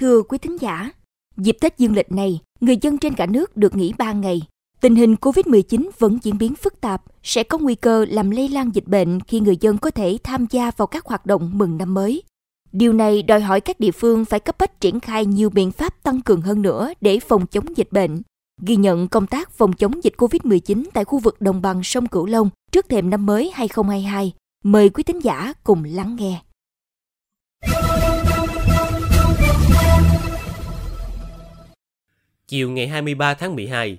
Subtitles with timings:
[0.00, 0.90] Thưa quý thính giả,
[1.36, 4.42] dịp Tết dương lịch này, người dân trên cả nước được nghỉ 3 ngày.
[4.80, 8.70] Tình hình COVID-19 vẫn diễn biến phức tạp, sẽ có nguy cơ làm lây lan
[8.74, 11.94] dịch bệnh khi người dân có thể tham gia vào các hoạt động mừng năm
[11.94, 12.22] mới.
[12.72, 16.02] Điều này đòi hỏi các địa phương phải cấp bách triển khai nhiều biện pháp
[16.02, 18.22] tăng cường hơn nữa để phòng chống dịch bệnh.
[18.62, 22.26] Ghi nhận công tác phòng chống dịch COVID-19 tại khu vực đồng bằng sông Cửu
[22.26, 24.32] Long trước thềm năm mới 2022.
[24.64, 26.40] Mời quý thính giả cùng lắng nghe.
[32.50, 33.98] Chiều ngày 23 tháng 12,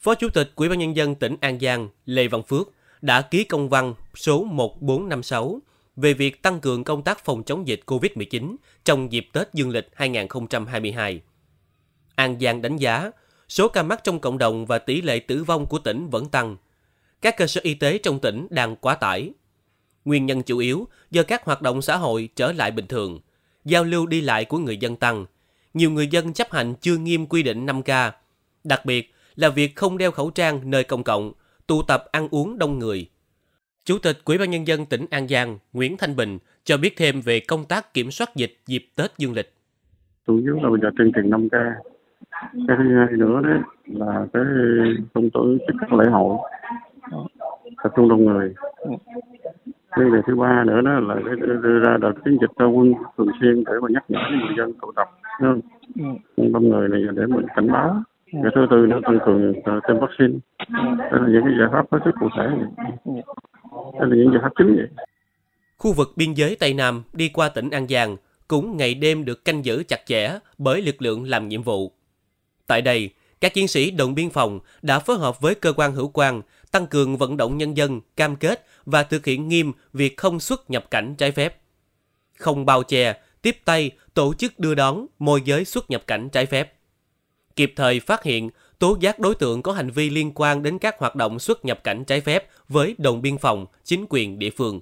[0.00, 2.68] Phó Chủ tịch Ủy ban nhân dân tỉnh An Giang Lê Văn Phước
[3.02, 5.60] đã ký công văn số 1456
[5.96, 9.88] về việc tăng cường công tác phòng chống dịch COVID-19 trong dịp Tết Dương lịch
[9.94, 11.20] 2022.
[12.14, 13.10] An Giang đánh giá
[13.48, 16.56] số ca mắc trong cộng đồng và tỷ lệ tử vong của tỉnh vẫn tăng.
[17.20, 19.30] Các cơ sở y tế trong tỉnh đang quá tải.
[20.04, 23.20] Nguyên nhân chủ yếu do các hoạt động xã hội trở lại bình thường,
[23.64, 25.26] giao lưu đi lại của người dân tăng,
[25.74, 28.10] nhiều người dân chấp hành chưa nghiêm quy định 5K,
[28.64, 31.32] đặc biệt là việc không đeo khẩu trang nơi công cộng,
[31.66, 33.10] tụ tập ăn uống đông người.
[33.84, 37.20] Chủ tịch Ủy ban nhân dân tỉnh An Giang Nguyễn Thanh Bình cho biết thêm
[37.20, 39.52] về công tác kiểm soát dịch dịp Tết dương lịch.
[40.26, 41.72] Chủ yếu là bây giờ tuyên truyền 5K.
[42.68, 44.42] Cái thứ hai nữa đấy là cái
[45.14, 46.36] không tổ chức các lễ hội
[47.82, 48.54] tập trung đông người.
[49.90, 52.92] Cái điều thứ ba nữa đó là cái đưa ra đợt chiến dịch ra quân
[53.18, 55.60] thường xuyên để mà nhắc nhở người dân tụ tập không?
[56.52, 58.02] đông người này để mình cảnh báo.
[58.32, 60.38] Cái thứ tư nữa tăng cường tiêm vaccine.
[60.98, 62.46] Đây là những cái giải pháp hết sức cụ thể.
[64.00, 64.88] Đây là những giải pháp chính vậy.
[65.76, 68.16] Khu vực biên giới Tây Nam đi qua tỉnh An Giang
[68.48, 71.92] cũng ngày đêm được canh giữ chặt chẽ bởi lực lượng làm nhiệm vụ.
[72.66, 73.10] Tại đây,
[73.40, 76.42] các chiến sĩ đồn biên phòng đã phối hợp với cơ quan hữu quan
[76.72, 80.70] tăng cường vận động nhân dân cam kết và thực hiện nghiêm việc không xuất
[80.70, 81.56] nhập cảnh trái phép.
[82.38, 86.46] Không bao che, tiếp tay tổ chức đưa đón môi giới xuất nhập cảnh trái
[86.46, 86.72] phép.
[87.56, 90.98] Kịp thời phát hiện, tố giác đối tượng có hành vi liên quan đến các
[90.98, 94.80] hoạt động xuất nhập cảnh trái phép với đồn biên phòng, chính quyền địa phương.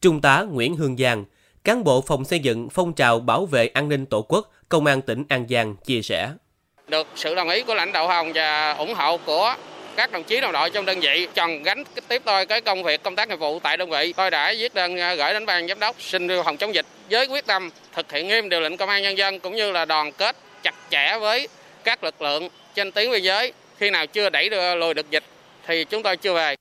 [0.00, 1.24] Trung tá Nguyễn Hương Giang,
[1.64, 5.02] cán bộ phòng xây dựng phong trào bảo vệ an ninh tổ quốc, Công an
[5.02, 6.32] tỉnh An Giang chia sẻ.
[6.88, 9.54] Được sự đồng ý của lãnh đạo Hồng và ủng hộ của
[9.96, 13.02] các đồng chí đồng đội trong đơn vị tròn gánh tiếp tôi cái công việc
[13.02, 14.12] công tác nghiệp vụ tại đơn vị.
[14.16, 17.26] Tôi đã viết đơn ờ, gửi đến ban giám đốc xin phòng chống dịch với
[17.26, 20.12] quyết tâm thực hiện nghiêm điều lệnh công an nhân dân cũng như là đoàn
[20.12, 21.48] kết chặt chẽ với
[21.84, 23.52] các lực lượng trên tuyến biên giới.
[23.78, 25.24] Khi nào chưa đẩy được lùi được dịch
[25.66, 26.54] thì chúng tôi chưa về.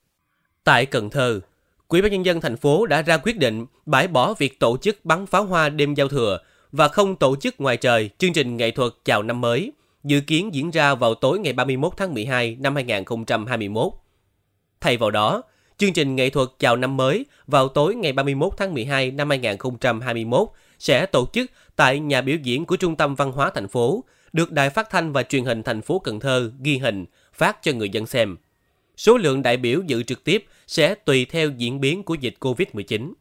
[0.64, 1.40] Tại Cần Thơ,
[1.88, 5.06] Quỹ ban nhân dân thành phố đã ra quyết định bãi bỏ việc tổ chức
[5.06, 6.40] bắn pháo hoa đêm giao thừa
[6.72, 9.72] và không tổ chức ngoài trời chương trình nghệ thuật chào năm mới,
[10.06, 13.94] dự kiến diễn ra vào tối ngày 31 tháng 12 năm 2021.
[14.82, 15.42] Thay vào đó,
[15.78, 20.48] chương trình nghệ thuật chào năm mới vào tối ngày 31 tháng 12 năm 2021
[20.80, 24.52] sẽ tổ chức tại nhà biểu diễn của Trung tâm Văn hóa thành phố, được
[24.52, 27.90] Đài Phát thanh và Truyền hình thành phố Cần Thơ ghi hình, phát cho người
[27.90, 28.36] dân xem.
[28.98, 33.14] Số lượng đại biểu dự trực tiếp sẽ tùy theo diễn biến của dịch COVID-19.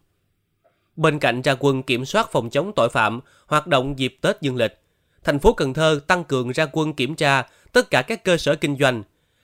[0.97, 4.57] Bên cạnh ra quân kiểm soát phòng chống tội phạm, hoạt động dịp Tết dương
[4.57, 4.84] lịch,
[5.25, 7.43] thành phố Cần Thơ tăng cường ra quân kiểm tra
[7.73, 9.03] tất cả các cơ sở kinh doanh.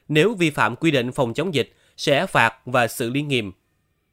[0.08, 3.52] Nếu vi phạm quy định phòng chống dịch, sẽ phạt và xử lý nghiêm.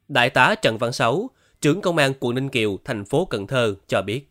[0.08, 1.30] Đại tá Trần Văn Sáu,
[1.60, 4.28] trưởng công an quận Ninh Kiều, thành phố Cần Thơ cho biết.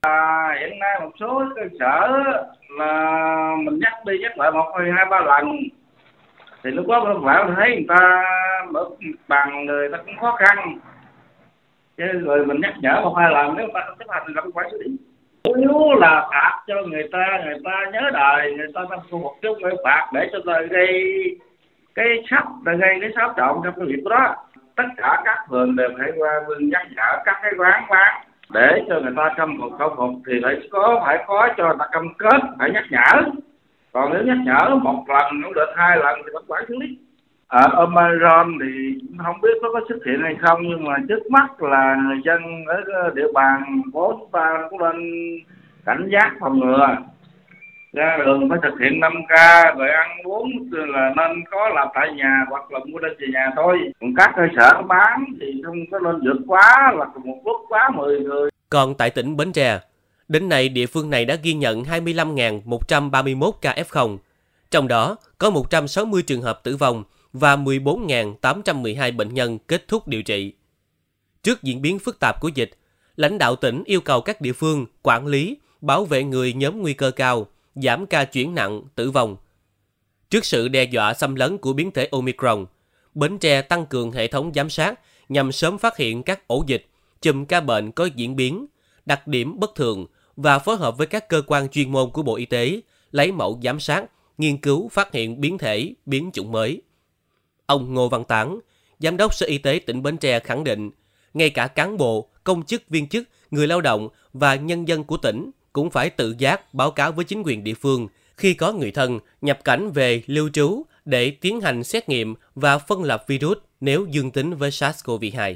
[0.00, 2.08] À, hiện nay một số cơ sở
[2.78, 5.58] là mình nhắc đi nhắc lại một hai ba lần
[6.64, 8.22] thì lúc đó phải thấy người ta
[8.70, 8.84] mở
[9.28, 10.78] bằng người ta cũng khó khăn
[11.96, 14.34] chứ rồi mình nhắc nhở một hai lần nếu người ta không chấp hành thì
[14.42, 14.96] cũng phải xử lý
[15.56, 19.34] nếu là phạt cho người ta người ta nhớ đời, người ta tâm phục một
[19.42, 21.14] chút phải phạt để cho người gây,
[21.94, 24.36] cái sắp gây cái xáo trộn trong cái việc đó.
[24.76, 28.22] Tất cả các phường đều phải qua vương nhắc nhở các cái quán quán.
[28.50, 31.76] Để cho người ta câm phục khẩu phục thì phải có phải có cho người
[31.78, 33.22] ta cam kết, phải nhắc nhở.
[33.92, 36.98] Còn nếu nhắc nhở một lần, cũng được, hai lần thì vẫn quản xử lý
[37.48, 41.62] ở Omicron thì không biết nó có xuất hiện hay không nhưng mà trước mắt
[41.62, 44.96] là người dân ở địa bàn phố chúng ta cũng nên
[45.84, 46.96] cảnh giác phòng ngừa.
[47.92, 49.32] Ra đường phải thực hiện 5 k
[49.78, 53.50] rồi ăn uống là nên có làm tại nhà hoặc là mua đem về nhà
[53.56, 53.78] thôi.
[54.00, 57.90] Còn các cơ sở bán thì không có nên vượt quá là một lúc quá
[57.96, 58.50] 10 người.
[58.70, 59.78] Còn tại tỉnh Bến Tre,
[60.28, 64.16] đến nay địa phương này đã ghi nhận 25.131 ca F0,
[64.70, 70.22] trong đó có 160 trường hợp tử vong và 14.812 bệnh nhân kết thúc điều
[70.22, 70.52] trị.
[71.42, 72.70] Trước diễn biến phức tạp của dịch,
[73.16, 76.94] lãnh đạo tỉnh yêu cầu các địa phương quản lý, bảo vệ người nhóm nguy
[76.94, 79.36] cơ cao, giảm ca chuyển nặng, tử vong.
[80.30, 82.66] Trước sự đe dọa xâm lấn của biến thể Omicron,
[83.14, 86.86] Bến Tre tăng cường hệ thống giám sát nhằm sớm phát hiện các ổ dịch,
[87.22, 88.66] chùm ca bệnh có diễn biến,
[89.06, 92.36] đặc điểm bất thường và phối hợp với các cơ quan chuyên môn của Bộ
[92.36, 92.80] Y tế
[93.12, 94.04] lấy mẫu giám sát,
[94.38, 96.82] nghiên cứu phát hiện biến thể, biến chủng mới.
[97.68, 98.58] Ông Ngô Văn Tán,
[98.98, 100.90] Giám đốc Sở Y tế tỉnh Bến Tre khẳng định,
[101.34, 105.16] ngay cả cán bộ, công chức, viên chức, người lao động và nhân dân của
[105.16, 108.90] tỉnh cũng phải tự giác báo cáo với chính quyền địa phương khi có người
[108.90, 113.58] thân nhập cảnh về lưu trú để tiến hành xét nghiệm và phân lập virus
[113.80, 115.54] nếu dương tính với SARS-CoV-2.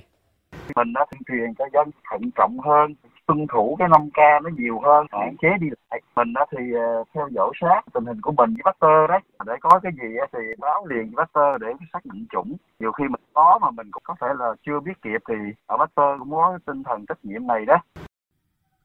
[0.76, 2.94] Mình đã tuyên truyền cho dân thận trọng hơn,
[3.32, 6.00] tuân thủ cái 5 k nó nhiều hơn hạn chế đi lại.
[6.16, 9.20] Mình đó thì ờ, theo dõi sát tình hình của mình với Pasteur đấy.
[9.46, 13.04] Để có cái gì thì báo liền với Pasteur để xác định chủng nhiều khi
[13.04, 15.34] mình có mà mình cũng có thể là chưa biết kịp thì
[15.66, 17.76] ở Pasteur cũng có tinh thần trách nhiệm này đó.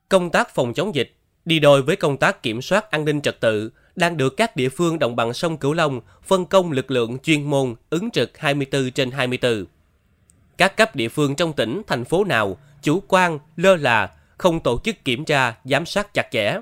[0.09, 1.15] Công tác phòng chống dịch
[1.45, 4.69] đi đôi với công tác kiểm soát an ninh trật tự đang được các địa
[4.69, 8.91] phương đồng bằng sông Cửu Long phân công lực lượng chuyên môn ứng trực 24
[8.91, 9.65] trên 24.
[10.57, 14.79] Các cấp địa phương trong tỉnh, thành phố nào chủ quan, lơ là không tổ
[14.83, 16.57] chức kiểm tra, giám sát chặt chẽ.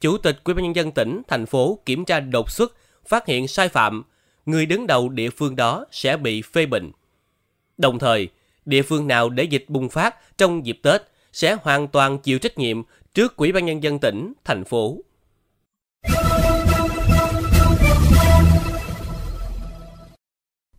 [0.00, 2.72] Chủ tịch Ủy ban nhân dân tỉnh, thành phố kiểm tra đột xuất,
[3.06, 4.02] phát hiện sai phạm,
[4.46, 6.90] người đứng đầu địa phương đó sẽ bị phê bình.
[7.78, 8.28] Đồng thời,
[8.64, 11.02] địa phương nào để dịch bùng phát trong dịp Tết
[11.32, 12.82] sẽ hoàn toàn chịu trách nhiệm
[13.14, 14.96] trước Ủy ban nhân dân tỉnh, thành phố.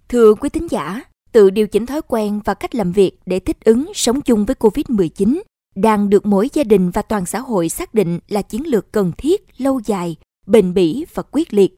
[0.09, 1.01] Thưa quý thính giả,
[1.31, 4.55] tự điều chỉnh thói quen và cách làm việc để thích ứng sống chung với
[4.59, 5.41] Covid-19
[5.75, 9.11] đang được mỗi gia đình và toàn xã hội xác định là chiến lược cần
[9.17, 10.15] thiết, lâu dài,
[10.47, 11.75] bền bỉ và quyết liệt.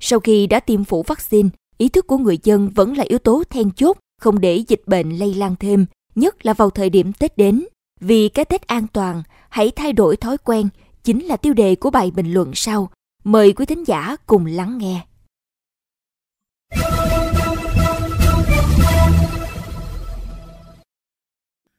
[0.00, 1.48] Sau khi đã tiêm phủ vaccine,
[1.78, 5.10] ý thức của người dân vẫn là yếu tố then chốt không để dịch bệnh
[5.10, 7.64] lây lan thêm, nhất là vào thời điểm Tết đến.
[8.00, 10.68] Vì cái Tết an toàn, hãy thay đổi thói quen
[11.04, 12.90] chính là tiêu đề của bài bình luận sau.
[13.24, 15.06] Mời quý thính giả cùng lắng nghe.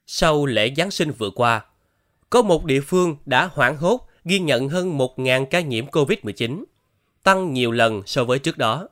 [0.07, 1.65] Sau lễ Giáng sinh vừa qua,
[2.29, 6.63] có một địa phương đã hoảng hốt ghi nhận hơn 1.000 ca nhiễm COVID-19,
[7.23, 8.87] tăng nhiều lần so với trước đó.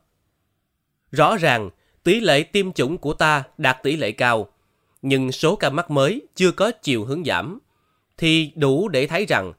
[1.12, 1.70] Rõ ràng,
[2.04, 4.48] tỷ lệ tiêm chủng của ta đạt tỷ lệ cao,
[5.02, 7.60] nhưng số ca mắc mới chưa có chiều hướng giảm,
[8.18, 9.54] thì đủ để thấy rằng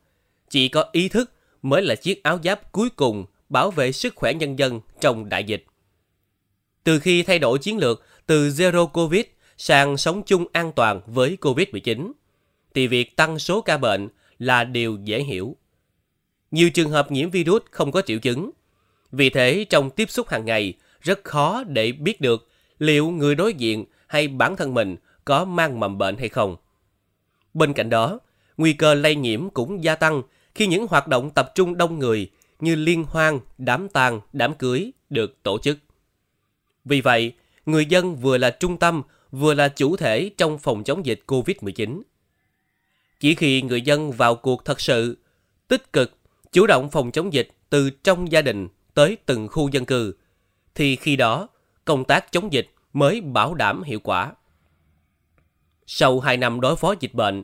[0.50, 4.34] chỉ có ý thức mới là chiếc áo giáp cuối cùng bảo vệ sức khỏe
[4.34, 5.64] nhân dân trong đại dịch.
[6.84, 9.24] Từ khi thay đổi chiến lược từ Zero Covid
[9.58, 12.12] sang sống chung an toàn với COVID-19,
[12.74, 14.08] thì việc tăng số ca bệnh
[14.38, 15.56] là điều dễ hiểu.
[16.50, 18.50] Nhiều trường hợp nhiễm virus không có triệu chứng.
[19.12, 22.48] Vì thế, trong tiếp xúc hàng ngày, rất khó để biết được
[22.78, 26.56] liệu người đối diện hay bản thân mình có mang mầm bệnh hay không.
[27.54, 28.18] Bên cạnh đó,
[28.56, 30.22] nguy cơ lây nhiễm cũng gia tăng
[30.54, 32.30] khi những hoạt động tập trung đông người
[32.60, 35.78] như liên hoan, đám tang, đám cưới được tổ chức.
[36.84, 37.32] Vì vậy,
[37.66, 39.02] người dân vừa là trung tâm,
[39.34, 42.02] vừa là chủ thể trong phòng chống dịch COVID-19.
[43.20, 45.18] Chỉ khi người dân vào cuộc thật sự,
[45.68, 46.18] tích cực,
[46.52, 50.14] chủ động phòng chống dịch từ trong gia đình tới từng khu dân cư,
[50.74, 51.48] thì khi đó
[51.84, 54.32] công tác chống dịch mới bảo đảm hiệu quả.
[55.86, 57.42] Sau 2 năm đối phó dịch bệnh,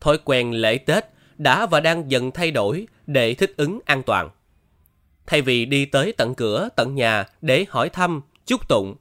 [0.00, 1.04] thói quen lễ Tết
[1.38, 4.30] đã và đang dần thay đổi để thích ứng an toàn.
[5.26, 8.94] Thay vì đi tới tận cửa, tận nhà để hỏi thăm, chúc tụng,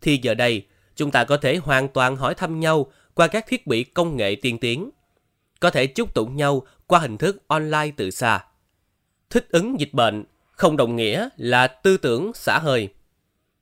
[0.00, 0.66] thì giờ đây
[0.96, 4.34] chúng ta có thể hoàn toàn hỏi thăm nhau qua các thiết bị công nghệ
[4.42, 4.90] tiên tiến.
[5.60, 8.44] Có thể chúc tụng nhau qua hình thức online từ xa.
[9.30, 12.88] Thích ứng dịch bệnh không đồng nghĩa là tư tưởng xả hơi.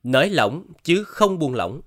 [0.03, 1.81] Nới lỏng chứ không buông lỏng.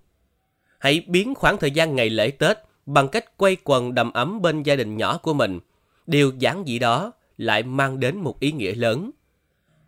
[0.78, 4.62] Hãy biến khoảng thời gian ngày lễ Tết bằng cách quay quần đầm ấm bên
[4.62, 5.60] gia đình nhỏ của mình.
[6.06, 9.10] Điều giản dị đó lại mang đến một ý nghĩa lớn.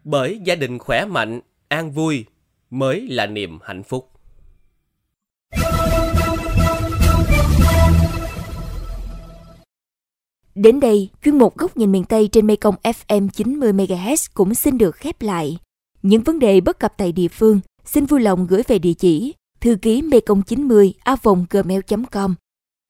[0.04, 2.25] Bởi gia đình khỏe mạnh, an vui
[2.71, 4.11] mới là niềm hạnh phúc.
[10.57, 14.97] Đến đây, chuyên mục Góc nhìn miền Tây trên Mekong FM 90MHz cũng xin được
[14.97, 15.59] khép lại.
[16.03, 19.35] Những vấn đề bất cập tại địa phương, xin vui lòng gửi về địa chỉ
[19.61, 20.95] thư ký mekong 90
[21.51, 22.35] gmail.com.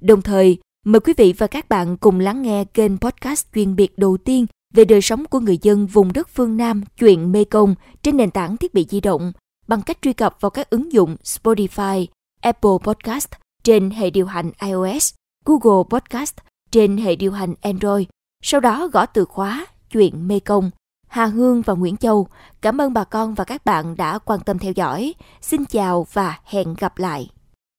[0.03, 3.99] Đồng thời, mời quý vị và các bạn cùng lắng nghe kênh podcast chuyên biệt
[3.99, 8.17] đầu tiên về đời sống của người dân vùng đất phương Nam chuyện Mekong trên
[8.17, 9.33] nền tảng thiết bị di động
[9.69, 12.07] bằng cách truy cập vào các ứng dụng Spotify,
[12.41, 13.29] Apple Podcast
[13.65, 16.35] trên hệ điều hành iOS, Google Podcast
[16.71, 18.07] trên hệ điều hành Android.
[18.43, 20.71] Sau đó gõ từ khóa chuyện Mekong.
[21.09, 22.29] Hà Hương và Nguyễn Châu,
[22.63, 25.15] cảm ơn bà con và các bạn đã quan tâm theo dõi.
[25.43, 27.31] Xin chào và hẹn gặp lại.